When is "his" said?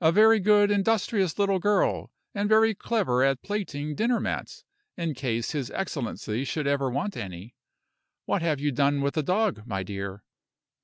5.50-5.68